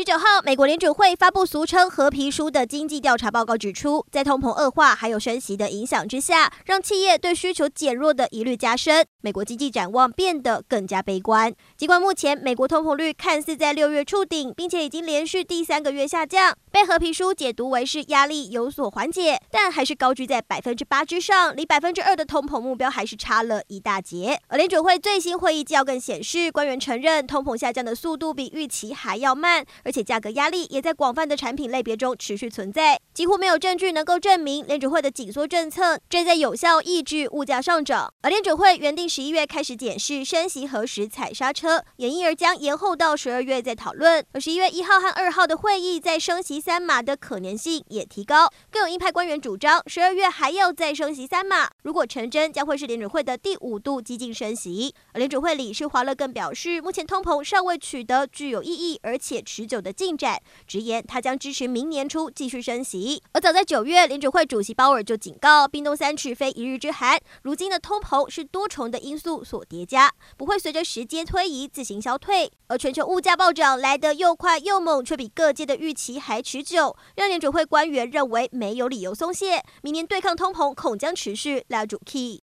[0.00, 11.52] 十九号，美国联准会发布俗称“褐皮书”的经济调查报告，指出，在通膨恶化还有升息的影响之下，让企业对需求减弱的疑虑加深，美国经济展望变得更加悲观。
[11.76, 24.40] 尽管目前美国通膨率看似在六月触顶，并且已经连续第三个月下降，被褐皮书解读为是压力有所缓解，但还是高居在百分之八之上，离百分之二的通膨目标还是差了一大截。
[24.48, 29.62] 而联准会最新会议纪要更显示，官员承认通膨下降的速度比预期还要慢。
[29.90, 38.14] 而且价格压力也在广泛的产品类别中持续存在，几乎没有证据能够证明联准会的紧缩政策正在有效抑制物价上涨。
[38.20, 44.24] 而联准会原定十一月开始检视升息何时踩刹车，也因而将延后到十二月再讨论。
[44.32, 54.94] 而十一月一号和二号的会议再升息三码的可能性也提高，更有鹰派官员主张十二月还要再升息三码，如果成真，将会是联准会的第五度激进升息。
[55.14, 63.22] 而联准会理事华勒更表示，目前通膨尚未取得具有意义而且持久的进展，直言他将支持明年初继续升息。
[63.30, 67.20] 而早在九月，联准会主席鲍尔就警告，冰冻三尺非一日之寒。
[67.42, 72.50] 如今的通膨是多重的因素所叠加，不会随着时间推移自行消退。
[72.66, 79.62] 而全球物价暴涨来得又快又猛，却比各界的预期还持久，让联准会官员认为没有理由松懈。
[79.82, 82.38] 明年对抗通膨恐将持续拉住 key。